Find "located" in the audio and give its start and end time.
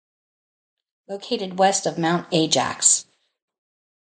1.07-1.59